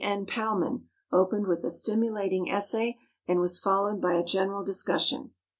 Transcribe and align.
N. 0.03 0.25
Powman 0.25 0.85
opened 1.11 1.45
with 1.45 1.63
a 1.63 1.69
stimulating 1.69 2.49
essay, 2.49 2.97
and 3.27 3.39
was 3.39 3.59
followed 3.59 4.01
by 4.01 4.13
a 4.13 4.23
general 4.25 4.63
discussion. 4.63 5.33